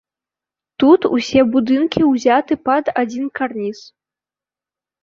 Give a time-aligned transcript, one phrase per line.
[0.83, 3.79] Тут усе будынкі ўзяты пад адзін карніз.